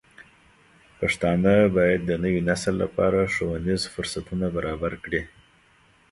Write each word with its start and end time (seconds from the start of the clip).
پښتانه 0.99 1.53
بايد 1.75 2.01
د 2.05 2.11
نوي 2.23 2.41
نسل 2.49 2.73
لپاره 2.83 3.31
ښوونیز 3.33 3.81
فرصتونه 3.93 4.45
برابر 4.57 4.93
کړي. 5.03 5.21